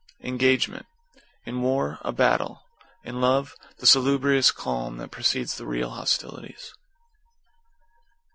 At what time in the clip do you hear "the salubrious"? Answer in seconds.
3.77-4.49